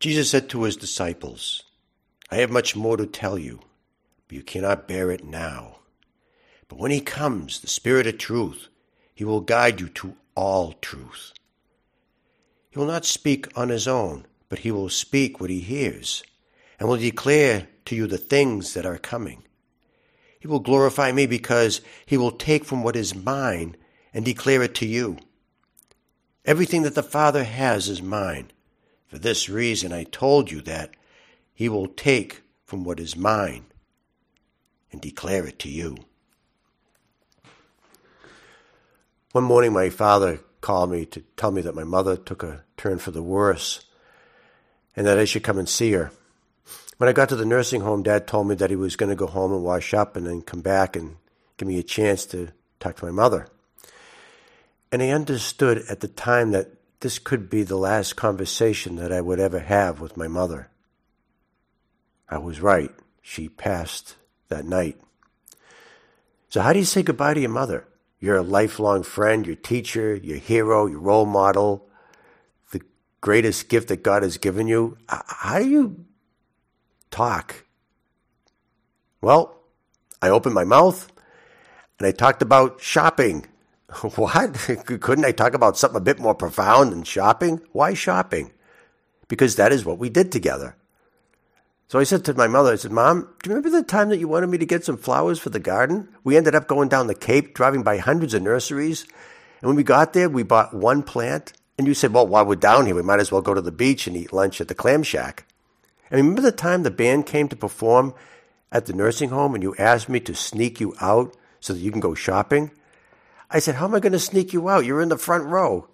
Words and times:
Jesus 0.00 0.30
said 0.30 0.48
to 0.50 0.62
his 0.62 0.76
disciples, 0.76 1.64
I 2.30 2.36
have 2.36 2.50
much 2.50 2.76
more 2.76 2.96
to 2.96 3.06
tell 3.06 3.36
you, 3.36 3.60
but 4.28 4.36
you 4.36 4.42
cannot 4.42 4.86
bear 4.86 5.10
it 5.10 5.24
now. 5.24 5.78
But 6.68 6.78
when 6.78 6.90
he 6.90 7.00
comes, 7.00 7.60
the 7.60 7.66
Spirit 7.66 8.06
of 8.06 8.18
truth, 8.18 8.68
he 9.14 9.24
will 9.24 9.40
guide 9.40 9.80
you 9.80 9.88
to 9.88 10.14
all 10.36 10.74
truth. 10.74 11.32
He 12.70 12.78
will 12.78 12.86
not 12.86 13.04
speak 13.04 13.48
on 13.56 13.70
his 13.70 13.88
own, 13.88 14.26
but 14.48 14.60
he 14.60 14.70
will 14.70 14.88
speak 14.88 15.40
what 15.40 15.50
he 15.50 15.60
hears, 15.60 16.22
and 16.78 16.88
will 16.88 16.96
declare 16.96 17.66
to 17.86 17.96
you 17.96 18.06
the 18.06 18.18
things 18.18 18.74
that 18.74 18.86
are 18.86 18.98
coming. 18.98 19.42
He 20.38 20.46
will 20.46 20.60
glorify 20.60 21.10
me 21.10 21.26
because 21.26 21.80
he 22.06 22.16
will 22.16 22.30
take 22.30 22.64
from 22.64 22.84
what 22.84 22.94
is 22.94 23.16
mine 23.16 23.74
and 24.14 24.24
declare 24.24 24.62
it 24.62 24.76
to 24.76 24.86
you. 24.86 25.18
Everything 26.44 26.82
that 26.82 26.94
the 26.94 27.02
Father 27.02 27.42
has 27.42 27.88
is 27.88 28.00
mine. 28.00 28.52
For 29.08 29.18
this 29.18 29.48
reason 29.48 29.92
I 29.92 30.04
told 30.04 30.50
you 30.50 30.60
that 30.62 30.94
he 31.54 31.68
will 31.68 31.88
take 31.88 32.42
from 32.64 32.84
what 32.84 33.00
is 33.00 33.16
mine 33.16 33.64
and 34.92 35.00
declare 35.00 35.46
it 35.46 35.58
to 35.60 35.68
you. 35.68 35.96
One 39.32 39.44
morning, 39.44 39.72
my 39.72 39.90
father 39.90 40.40
called 40.60 40.90
me 40.90 41.06
to 41.06 41.20
tell 41.36 41.50
me 41.50 41.62
that 41.62 41.74
my 41.74 41.84
mother 41.84 42.16
took 42.16 42.42
a 42.42 42.64
turn 42.76 42.98
for 42.98 43.10
the 43.10 43.22
worse 43.22 43.84
and 44.96 45.06
that 45.06 45.18
I 45.18 45.24
should 45.24 45.42
come 45.42 45.58
and 45.58 45.68
see 45.68 45.92
her. 45.92 46.10
When 46.98 47.08
I 47.08 47.12
got 47.12 47.28
to 47.28 47.36
the 47.36 47.44
nursing 47.44 47.82
home, 47.82 48.02
Dad 48.02 48.26
told 48.26 48.48
me 48.48 48.56
that 48.56 48.70
he 48.70 48.76
was 48.76 48.96
going 48.96 49.10
to 49.10 49.16
go 49.16 49.26
home 49.26 49.52
and 49.52 49.62
wash 49.62 49.94
up 49.94 50.16
and 50.16 50.26
then 50.26 50.42
come 50.42 50.60
back 50.60 50.96
and 50.96 51.16
give 51.56 51.68
me 51.68 51.78
a 51.78 51.82
chance 51.82 52.26
to 52.26 52.48
talk 52.80 52.96
to 52.96 53.04
my 53.04 53.10
mother. 53.10 53.46
And 54.90 55.02
I 55.02 55.10
understood 55.10 55.84
at 55.88 56.00
the 56.00 56.08
time 56.08 56.50
that 56.50 56.72
this 57.00 57.18
could 57.18 57.48
be 57.48 57.62
the 57.62 57.76
last 57.76 58.16
conversation 58.16 58.96
that 58.96 59.12
I 59.12 59.20
would 59.20 59.38
ever 59.38 59.60
have 59.60 60.00
with 60.00 60.16
my 60.16 60.28
mother. 60.28 60.70
I 62.28 62.38
was 62.38 62.60
right. 62.60 62.90
She 63.22 63.48
passed 63.48 64.16
that 64.48 64.64
night. 64.64 65.00
So, 66.48 66.60
how 66.60 66.72
do 66.72 66.78
you 66.78 66.84
say 66.84 67.02
goodbye 67.02 67.34
to 67.34 67.40
your 67.40 67.50
mother? 67.50 67.86
You're 68.20 68.38
a 68.38 68.42
lifelong 68.42 69.02
friend, 69.02 69.46
your 69.46 69.56
teacher, 69.56 70.16
your 70.16 70.38
hero, 70.38 70.86
your 70.86 70.98
role 70.98 71.26
model, 71.26 71.88
the 72.72 72.80
greatest 73.20 73.68
gift 73.68 73.88
that 73.88 74.02
God 74.02 74.22
has 74.22 74.38
given 74.38 74.66
you. 74.66 74.98
How 75.08 75.58
do 75.58 75.68
you 75.68 76.04
talk? 77.10 77.64
Well, 79.20 79.60
I 80.20 80.30
opened 80.30 80.54
my 80.54 80.64
mouth 80.64 81.12
and 81.98 82.06
I 82.06 82.12
talked 82.12 82.42
about 82.42 82.80
shopping. 82.80 83.46
What? 84.16 84.54
Couldn't 85.00 85.24
I 85.24 85.32
talk 85.32 85.54
about 85.54 85.78
something 85.78 85.96
a 85.96 86.04
bit 86.04 86.18
more 86.18 86.34
profound 86.34 86.92
than 86.92 87.02
shopping? 87.04 87.60
Why 87.72 87.94
shopping? 87.94 88.52
Because 89.28 89.56
that 89.56 89.72
is 89.72 89.84
what 89.84 89.98
we 89.98 90.10
did 90.10 90.30
together. 90.30 90.76
So 91.88 91.98
I 91.98 92.04
said 92.04 92.24
to 92.26 92.34
my 92.34 92.48
mother, 92.48 92.72
I 92.72 92.76
said, 92.76 92.92
Mom, 92.92 93.22
do 93.42 93.48
you 93.48 93.56
remember 93.56 93.70
the 93.70 93.82
time 93.82 94.10
that 94.10 94.18
you 94.18 94.28
wanted 94.28 94.48
me 94.48 94.58
to 94.58 94.66
get 94.66 94.84
some 94.84 94.98
flowers 94.98 95.38
for 95.38 95.48
the 95.48 95.58
garden? 95.58 96.08
We 96.22 96.36
ended 96.36 96.54
up 96.54 96.68
going 96.68 96.90
down 96.90 97.06
the 97.06 97.14
Cape, 97.14 97.54
driving 97.54 97.82
by 97.82 97.96
hundreds 97.96 98.34
of 98.34 98.42
nurseries. 98.42 99.06
And 99.62 99.68
when 99.68 99.76
we 99.76 99.84
got 99.84 100.12
there, 100.12 100.28
we 100.28 100.42
bought 100.42 100.74
one 100.74 101.02
plant. 101.02 101.54
And 101.78 101.86
you 101.86 101.94
said, 101.94 102.12
Well, 102.12 102.26
while 102.26 102.44
we're 102.44 102.56
down 102.56 102.84
here, 102.84 102.94
we 102.94 103.02
might 103.02 103.20
as 103.20 103.32
well 103.32 103.40
go 103.40 103.54
to 103.54 103.62
the 103.62 103.72
beach 103.72 104.06
and 104.06 104.16
eat 104.16 104.34
lunch 104.34 104.60
at 104.60 104.68
the 104.68 104.74
clam 104.74 105.02
shack. 105.02 105.46
And 106.10 106.20
remember 106.20 106.42
the 106.42 106.52
time 106.52 106.82
the 106.82 106.90
band 106.90 107.24
came 107.24 107.48
to 107.48 107.56
perform 107.56 108.12
at 108.70 108.84
the 108.84 108.92
nursing 108.92 109.30
home 109.30 109.54
and 109.54 109.62
you 109.62 109.74
asked 109.78 110.10
me 110.10 110.20
to 110.20 110.34
sneak 110.34 110.80
you 110.80 110.94
out 111.00 111.34
so 111.60 111.72
that 111.72 111.80
you 111.80 111.90
can 111.90 112.00
go 112.00 112.14
shopping? 112.14 112.70
I 113.50 113.58
said, 113.58 113.76
How 113.76 113.86
am 113.86 113.94
I 113.94 114.00
going 114.00 114.12
to 114.12 114.18
sneak 114.18 114.52
you 114.52 114.68
out? 114.68 114.84
You're 114.84 115.00
in 115.00 115.08
the 115.08 115.18
front 115.18 115.44
row. 115.44 115.88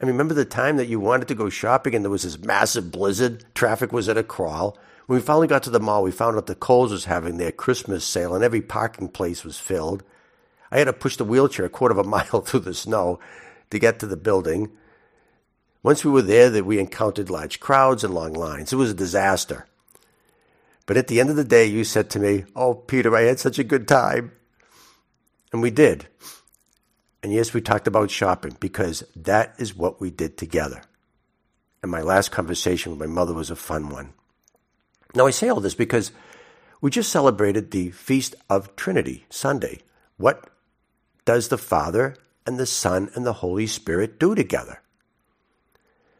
And 0.00 0.08
remember 0.08 0.34
the 0.34 0.44
time 0.44 0.76
that 0.78 0.88
you 0.88 0.98
wanted 0.98 1.28
to 1.28 1.34
go 1.34 1.48
shopping 1.50 1.94
and 1.94 2.04
there 2.04 2.10
was 2.10 2.22
this 2.22 2.38
massive 2.38 2.90
blizzard? 2.90 3.44
Traffic 3.54 3.92
was 3.92 4.08
at 4.08 4.16
a 4.16 4.22
crawl. 4.22 4.78
When 5.06 5.18
we 5.18 5.22
finally 5.22 5.46
got 5.46 5.62
to 5.64 5.70
the 5.70 5.80
mall, 5.80 6.02
we 6.02 6.10
found 6.10 6.36
out 6.36 6.46
the 6.46 6.54
Kohl's 6.54 6.92
was 6.92 7.04
having 7.04 7.36
their 7.36 7.52
Christmas 7.52 8.04
sale 8.04 8.34
and 8.34 8.42
every 8.42 8.62
parking 8.62 9.08
place 9.08 9.44
was 9.44 9.58
filled. 9.58 10.02
I 10.70 10.78
had 10.78 10.84
to 10.84 10.92
push 10.92 11.16
the 11.16 11.24
wheelchair 11.24 11.66
a 11.66 11.68
quarter 11.68 11.92
of 11.92 12.06
a 12.06 12.08
mile 12.08 12.40
through 12.40 12.60
the 12.60 12.74
snow 12.74 13.18
to 13.70 13.78
get 13.78 13.98
to 13.98 14.06
the 14.06 14.16
building. 14.16 14.70
Once 15.82 16.04
we 16.04 16.10
were 16.10 16.22
there, 16.22 16.50
that 16.50 16.66
we 16.66 16.78
encountered 16.78 17.30
large 17.30 17.60
crowds 17.60 18.04
and 18.04 18.14
long 18.14 18.34
lines. 18.34 18.72
It 18.72 18.76
was 18.76 18.90
a 18.90 18.94
disaster. 18.94 19.66
But 20.86 20.96
at 20.96 21.08
the 21.08 21.20
end 21.20 21.30
of 21.30 21.36
the 21.36 21.44
day, 21.44 21.66
you 21.66 21.84
said 21.84 22.10
to 22.10 22.18
me, 22.18 22.44
Oh, 22.54 22.74
Peter, 22.74 23.14
I 23.14 23.22
had 23.22 23.38
such 23.38 23.58
a 23.58 23.64
good 23.64 23.86
time. 23.86 24.32
And 25.52 25.62
we 25.62 25.70
did. 25.70 26.06
And 27.22 27.32
yes, 27.32 27.52
we 27.52 27.60
talked 27.60 27.86
about 27.86 28.10
shopping 28.10 28.56
because 28.60 29.04
that 29.14 29.54
is 29.58 29.76
what 29.76 30.00
we 30.00 30.10
did 30.10 30.38
together. 30.38 30.82
And 31.82 31.90
my 31.90 32.00
last 32.00 32.30
conversation 32.30 32.92
with 32.92 33.00
my 33.00 33.12
mother 33.12 33.34
was 33.34 33.50
a 33.50 33.56
fun 33.56 33.88
one. 33.88 34.12
Now, 35.14 35.26
I 35.26 35.30
say 35.30 35.48
all 35.48 35.60
this 35.60 35.74
because 35.74 36.12
we 36.80 36.90
just 36.90 37.10
celebrated 37.10 37.70
the 37.70 37.90
Feast 37.90 38.34
of 38.48 38.74
Trinity 38.76 39.26
Sunday. 39.28 39.80
What 40.16 40.48
does 41.24 41.48
the 41.48 41.58
Father 41.58 42.16
and 42.46 42.58
the 42.58 42.66
Son 42.66 43.10
and 43.14 43.26
the 43.26 43.34
Holy 43.34 43.66
Spirit 43.66 44.18
do 44.18 44.34
together? 44.34 44.80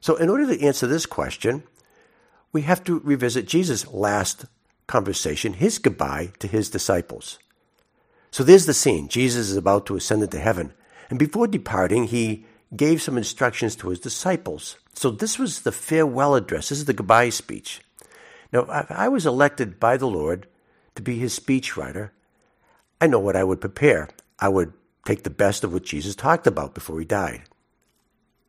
So, 0.00 0.16
in 0.16 0.28
order 0.28 0.46
to 0.46 0.64
answer 0.64 0.86
this 0.86 1.06
question, 1.06 1.64
we 2.52 2.62
have 2.62 2.82
to 2.84 3.00
revisit 3.00 3.46
Jesus' 3.46 3.86
last 3.88 4.46
conversation, 4.86 5.54
his 5.54 5.78
goodbye 5.78 6.32
to 6.38 6.48
his 6.48 6.70
disciples. 6.70 7.38
So, 8.30 8.42
there's 8.42 8.66
the 8.66 8.74
scene. 8.74 9.08
Jesus 9.08 9.50
is 9.50 9.56
about 9.56 9.86
to 9.86 9.96
ascend 9.96 10.22
into 10.22 10.38
heaven. 10.38 10.72
And 11.10 11.18
before 11.18 11.46
departing, 11.46 12.04
he 12.04 12.44
gave 12.76 13.00
some 13.00 13.16
instructions 13.16 13.74
to 13.76 13.88
his 13.88 14.00
disciples. 14.00 14.76
So, 14.94 15.10
this 15.10 15.38
was 15.38 15.62
the 15.62 15.72
farewell 15.72 16.34
address. 16.34 16.68
This 16.68 16.78
is 16.78 16.84
the 16.84 16.92
goodbye 16.92 17.30
speech. 17.30 17.80
Now, 18.52 18.64
I 18.64 19.08
was 19.08 19.26
elected 19.26 19.78
by 19.78 19.96
the 19.96 20.08
Lord 20.08 20.46
to 20.94 21.02
be 21.02 21.16
his 21.18 21.38
speechwriter, 21.38 22.10
I 23.00 23.06
know 23.06 23.20
what 23.20 23.36
I 23.36 23.44
would 23.44 23.60
prepare. 23.60 24.08
I 24.38 24.48
would 24.48 24.72
take 25.06 25.22
the 25.22 25.30
best 25.30 25.62
of 25.62 25.72
what 25.72 25.84
Jesus 25.84 26.16
talked 26.16 26.46
about 26.46 26.74
before 26.74 26.98
he 26.98 27.04
died. 27.04 27.42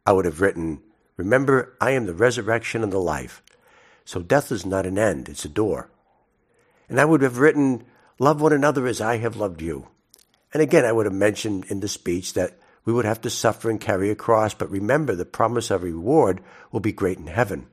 I 0.06 0.14
would 0.14 0.26
have 0.26 0.42
written, 0.42 0.82
Remember, 1.18 1.78
I 1.80 1.92
am 1.92 2.06
the 2.06 2.14
resurrection 2.14 2.82
and 2.82 2.92
the 2.92 3.00
life. 3.00 3.44
So 4.06 4.22
death 4.22 4.52
is 4.52 4.66
not 4.66 4.88
an 4.88 4.98
end, 4.98 5.30
it's 5.30 5.46
a 5.46 5.50
door. 5.50 5.92
And 6.88 7.00
I 7.00 7.06
would 7.06 7.22
have 7.22 7.38
written, 7.38 7.84
Love 8.18 8.42
one 8.42 8.54
another 8.54 8.88
as 8.88 9.00
I 9.00 9.18
have 9.18 9.36
loved 9.36 9.62
you. 9.62 9.88
And 10.54 10.62
again, 10.62 10.86
I 10.86 10.92
would 10.92 11.06
have 11.06 11.14
mentioned 11.14 11.66
in 11.70 11.80
the 11.80 11.88
speech 11.88 12.34
that 12.34 12.58
we 12.86 12.94
would 12.94 13.06
have 13.06 13.22
to 13.22 13.30
suffer 13.30 13.70
and 13.70 13.80
carry 13.80 14.10
a 14.10 14.16
cross, 14.16 14.54
but 14.54 14.72
remember 14.72 15.16
the 15.16 15.26
promise 15.26 15.70
of 15.70 15.84
reward 15.84 16.42
will 16.72 16.80
be 16.80 16.92
great 16.92 17.18
in 17.18 17.28
heaven. 17.28 17.68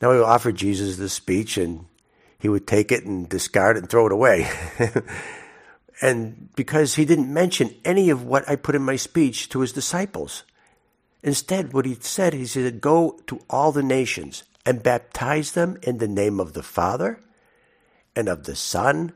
Now, 0.00 0.10
we 0.10 0.18
would 0.18 0.24
offer 0.24 0.52
Jesus 0.52 0.96
this 0.96 1.12
speech, 1.12 1.58
and 1.58 1.86
he 2.38 2.48
would 2.48 2.66
take 2.66 2.92
it 2.92 3.04
and 3.04 3.28
discard 3.28 3.76
it 3.76 3.80
and 3.80 3.90
throw 3.90 4.06
it 4.06 4.12
away. 4.12 4.48
and 6.02 6.48
because 6.54 6.94
he 6.94 7.04
didn't 7.04 7.32
mention 7.32 7.74
any 7.84 8.10
of 8.10 8.24
what 8.24 8.48
I 8.48 8.56
put 8.56 8.74
in 8.74 8.82
my 8.82 8.96
speech 8.96 9.48
to 9.50 9.60
his 9.60 9.72
disciples. 9.72 10.44
Instead, 11.22 11.72
what 11.72 11.84
he 11.84 11.94
said, 12.00 12.32
he 12.32 12.46
said, 12.46 12.80
Go 12.80 13.20
to 13.26 13.40
all 13.50 13.72
the 13.72 13.82
nations 13.82 14.44
and 14.64 14.82
baptize 14.82 15.52
them 15.52 15.76
in 15.82 15.98
the 15.98 16.08
name 16.08 16.40
of 16.40 16.54
the 16.54 16.62
Father 16.62 17.20
and 18.16 18.28
of 18.28 18.44
the 18.44 18.56
Son 18.56 19.12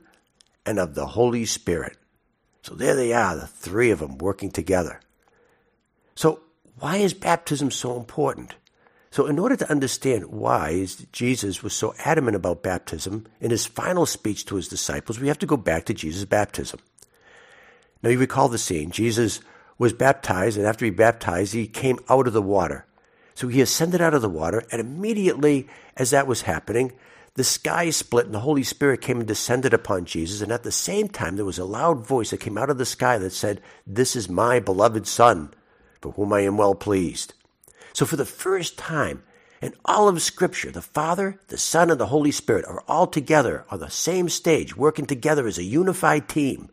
and 0.66 0.78
of 0.78 0.94
the 0.94 1.06
Holy 1.06 1.46
Spirit. 1.46 1.96
So 2.64 2.74
there 2.74 2.96
they 2.96 3.12
are, 3.12 3.36
the 3.36 3.46
three 3.46 3.90
of 3.90 3.98
them 3.98 4.16
working 4.16 4.50
together. 4.50 4.98
So, 6.14 6.40
why 6.78 6.96
is 6.96 7.12
baptism 7.12 7.70
so 7.70 7.94
important? 7.98 8.54
So, 9.10 9.26
in 9.26 9.38
order 9.38 9.54
to 9.54 9.70
understand 9.70 10.28
why 10.28 10.86
Jesus 11.12 11.62
was 11.62 11.74
so 11.74 11.94
adamant 11.98 12.36
about 12.36 12.62
baptism 12.62 13.26
in 13.38 13.50
his 13.50 13.66
final 13.66 14.06
speech 14.06 14.46
to 14.46 14.56
his 14.56 14.66
disciples, 14.66 15.20
we 15.20 15.28
have 15.28 15.38
to 15.40 15.46
go 15.46 15.58
back 15.58 15.84
to 15.84 15.94
Jesus' 15.94 16.24
baptism. 16.24 16.80
Now, 18.02 18.08
you 18.08 18.18
recall 18.18 18.48
the 18.48 18.56
scene. 18.56 18.90
Jesus 18.90 19.40
was 19.76 19.92
baptized, 19.92 20.56
and 20.56 20.66
after 20.66 20.86
he 20.86 20.90
baptized, 20.90 21.52
he 21.52 21.66
came 21.66 21.98
out 22.08 22.26
of 22.26 22.32
the 22.32 22.40
water. 22.40 22.86
So 23.34 23.48
he 23.48 23.60
ascended 23.60 24.00
out 24.00 24.14
of 24.14 24.22
the 24.22 24.30
water, 24.30 24.62
and 24.72 24.80
immediately 24.80 25.68
as 25.98 26.12
that 26.12 26.26
was 26.26 26.42
happening, 26.42 26.92
the 27.34 27.44
sky 27.44 27.90
split 27.90 28.26
and 28.26 28.34
the 28.34 28.40
Holy 28.40 28.62
Spirit 28.62 29.00
came 29.00 29.18
and 29.18 29.26
descended 29.26 29.74
upon 29.74 30.04
Jesus. 30.04 30.40
And 30.40 30.52
at 30.52 30.62
the 30.62 30.70
same 30.70 31.08
time, 31.08 31.34
there 31.36 31.44
was 31.44 31.58
a 31.58 31.64
loud 31.64 32.06
voice 32.06 32.30
that 32.30 32.40
came 32.40 32.56
out 32.56 32.70
of 32.70 32.78
the 32.78 32.86
sky 32.86 33.18
that 33.18 33.30
said, 33.30 33.60
This 33.86 34.14
is 34.14 34.28
my 34.28 34.60
beloved 34.60 35.06
Son, 35.06 35.52
for 36.00 36.12
whom 36.12 36.32
I 36.32 36.40
am 36.40 36.56
well 36.56 36.76
pleased. 36.76 37.34
So 37.92 38.06
for 38.06 38.16
the 38.16 38.24
first 38.24 38.78
time 38.78 39.24
in 39.60 39.74
all 39.84 40.08
of 40.08 40.22
Scripture, 40.22 40.70
the 40.70 40.82
Father, 40.82 41.40
the 41.48 41.58
Son, 41.58 41.90
and 41.90 41.98
the 41.98 42.06
Holy 42.06 42.30
Spirit 42.30 42.66
are 42.66 42.84
all 42.86 43.06
together 43.06 43.64
on 43.70 43.80
the 43.80 43.90
same 43.90 44.28
stage, 44.28 44.76
working 44.76 45.06
together 45.06 45.46
as 45.46 45.58
a 45.58 45.64
unified 45.64 46.28
team. 46.28 46.68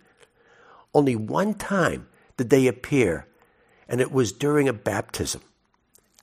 Only 0.94 1.16
one 1.16 1.54
time 1.54 2.08
did 2.38 2.50
they 2.50 2.68
appear, 2.68 3.28
and 3.88 4.02
it 4.02 4.12
was 4.12 4.32
during 4.32 4.68
a 4.68 4.74
baptism. 4.74 5.42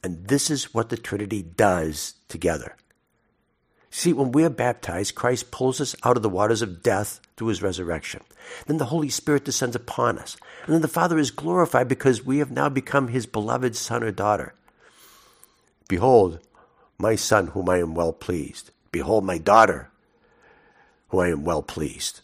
And 0.05 0.29
this 0.29 0.51
is 0.51 0.75
what 0.75 0.91
the 0.91 0.97
Trinity 0.97 1.43
does 1.43 2.15
together. 2.29 2.77
See, 3.99 4.13
when 4.13 4.31
we're 4.31 4.49
baptized, 4.49 5.17
Christ 5.17 5.51
pulls 5.51 5.81
us 5.81 5.97
out 6.05 6.17
of 6.17 6.23
the 6.23 6.29
waters 6.29 6.63
of 6.63 6.85
death 6.85 7.21
through 7.37 7.49
his 7.49 7.63
resurrection. 7.63 8.23
Then 8.69 8.77
the 8.77 8.85
Holy 8.85 9.09
Spirit 9.09 9.45
descends 9.45 9.75
upon 9.75 10.21
us. 10.21 10.37
And 10.67 10.73
then 10.73 10.83
the 10.83 10.87
Father 10.87 11.19
is 11.19 11.33
glorified 11.33 11.89
because 11.89 12.25
we 12.25 12.39
have 12.39 12.53
now 12.53 12.69
become 12.69 13.09
his 13.09 13.27
beloved 13.27 13.75
son 13.75 14.05
or 14.05 14.13
daughter. 14.13 14.55
Behold, 15.89 16.39
my 16.97 17.17
son, 17.17 17.49
whom 17.49 17.69
I 17.69 17.79
am 17.79 17.97
well 17.97 18.13
pleased. 18.13 18.71
Behold, 18.93 19.25
my 19.25 19.37
daughter, 19.37 19.91
who 21.09 21.19
I 21.19 21.31
am 21.31 21.43
well 21.43 21.65
pleased. 21.65 22.21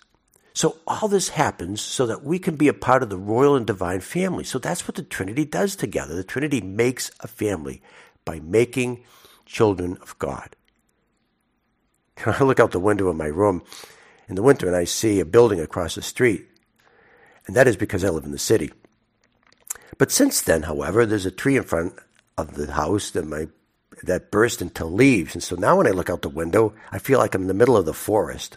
So 0.53 0.77
all 0.87 1.09
this 1.09 1.31
happens 1.31 1.81
so 1.81 2.07
that 2.07 2.23
we 2.23 2.39
can 2.39 2.55
be 2.55 2.69
a 2.69 2.73
part 2.73 3.03
of 3.03 3.11
the 3.11 3.19
royal 3.19 3.57
and 3.57 3.67
divine 3.67 3.99
family. 3.99 4.45
So 4.45 4.61
that's 4.61 4.87
what 4.87 4.95
the 4.95 5.03
Trinity 5.03 5.45
does 5.45 5.75
together. 5.75 6.15
The 6.15 6.23
Trinity 6.23 6.61
makes 6.61 7.11
a 7.19 7.27
family 7.27 7.83
by 8.25 8.39
making 8.39 9.03
children 9.45 9.99
of 10.01 10.17
God. 10.21 10.55
I 12.41 12.45
look 12.45 12.61
out 12.61 12.73
the 12.73 12.81
window 12.81 13.09
of 13.09 13.17
my 13.17 13.27
room 13.27 13.63
in 14.29 14.35
the 14.35 14.43
winter 14.43 14.67
and 14.67 14.77
I 14.77 14.85
see 14.85 15.21
a 15.21 15.25
building 15.25 15.61
across 15.61 15.95
the 15.95 16.03
street. 16.03 16.47
And 17.47 17.55
that 17.57 17.69
is 17.69 17.77
because 17.77 18.05
I 18.05 18.09
live 18.09 18.25
in 18.25 18.33
the 18.33 18.39
city. 18.39 18.73
But 19.99 20.11
since 20.11 20.41
then, 20.41 20.63
however, 20.63 21.05
there's 21.05 21.27
a 21.27 21.31
tree 21.31 21.57
in 21.57 21.63
front 21.63 21.95
of 22.37 22.55
the 22.55 22.73
house 22.73 23.11
that 23.11 23.27
my 23.27 23.49
that 24.03 24.31
burst 24.31 24.61
into 24.61 24.85
leaves. 24.85 25.35
And 25.35 25.43
so 25.43 25.55
now 25.57 25.77
when 25.77 25.87
I 25.87 25.91
look 25.91 26.11
out 26.11 26.23
the 26.23 26.29
window, 26.29 26.75
I 26.91 26.99
feel 26.99 27.19
like 27.19 27.35
I'm 27.35 27.43
in 27.43 27.49
the 27.49 27.55
middle 27.55 27.77
of 27.77 27.87
the 27.87 27.95
forest. 27.95 28.57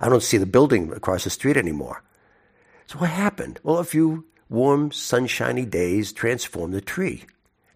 I 0.00 0.08
don't 0.08 0.22
see 0.22 0.36
the 0.36 0.46
building 0.46 0.92
across 0.92 1.24
the 1.24 1.30
street 1.30 1.56
anymore. 1.56 2.02
So 2.86 2.98
what 2.98 3.10
happened? 3.10 3.58
Well, 3.62 3.78
a 3.78 3.84
few 3.84 4.26
warm, 4.48 4.92
sunshiny 4.92 5.64
days 5.64 6.12
transformed 6.12 6.74
the 6.74 6.80
tree. 6.80 7.24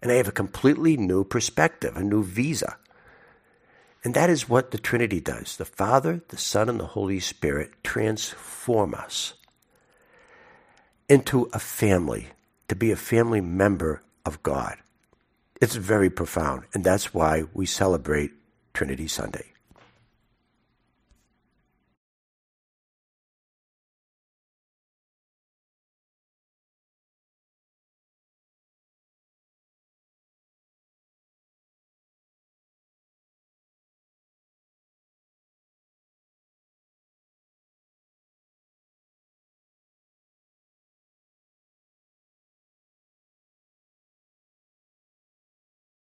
And 0.01 0.11
I 0.11 0.15
have 0.15 0.27
a 0.27 0.31
completely 0.31 0.95
new 0.95 1.23
perspective, 1.23 1.97
a 1.97 2.03
new 2.03 2.23
visa. 2.23 2.77
And 4.03 4.13
that 4.13 4.29
is 4.29 4.49
what 4.49 4.71
the 4.71 4.79
Trinity 4.79 5.19
does. 5.19 5.57
The 5.57 5.65
Father, 5.65 6.23
the 6.29 6.37
Son, 6.37 6.69
and 6.69 6.79
the 6.79 6.87
Holy 6.87 7.19
Spirit 7.19 7.71
transform 7.83 8.95
us 8.95 9.33
into 11.07 11.49
a 11.53 11.59
family, 11.59 12.29
to 12.67 12.75
be 12.75 12.91
a 12.91 12.95
family 12.95 13.41
member 13.41 14.01
of 14.25 14.41
God. 14.41 14.77
It's 15.61 15.75
very 15.75 16.09
profound, 16.09 16.63
and 16.73 16.83
that's 16.83 17.13
why 17.13 17.43
we 17.53 17.65
celebrate 17.67 18.31
Trinity 18.73 19.07
Sunday. 19.07 19.50